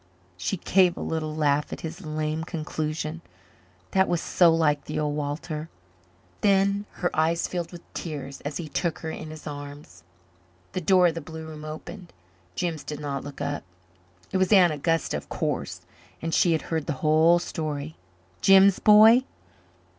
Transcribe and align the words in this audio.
She 0.35 0.57
gave 0.57 0.97
a 0.97 1.01
little 1.01 1.35
laugh 1.35 1.71
at 1.71 1.81
his 1.81 2.03
lame 2.03 2.43
conclusion. 2.43 3.21
That 3.91 4.07
was 4.07 4.19
so 4.19 4.49
like 4.51 4.85
the 4.85 4.99
old 4.99 5.15
Walter. 5.15 5.69
Then 6.41 6.87
her 6.93 7.15
eyes 7.15 7.47
filled 7.47 7.71
with 7.71 7.83
tears 7.93 8.41
as 8.41 8.57
he 8.57 8.67
took 8.67 8.97
her 9.05 9.11
in 9.11 9.29
his 9.29 9.45
arms. 9.45 10.01
The 10.71 10.81
door 10.81 11.05
of 11.09 11.13
the 11.13 11.21
blue 11.21 11.45
room 11.45 11.63
opened. 11.63 12.13
Jims 12.55 12.83
did 12.83 12.99
not 12.99 13.23
look 13.23 13.41
up. 13.41 13.61
It 14.31 14.37
was 14.37 14.51
Aunt 14.51 14.73
Augusta, 14.73 15.17
of 15.17 15.29
course 15.29 15.81
and 16.19 16.33
she 16.33 16.53
had 16.53 16.63
heard 16.73 16.87
the 16.87 16.93
whole 17.05 17.37
story. 17.37 17.95
"Jims, 18.41 18.79
boy." 18.79 19.21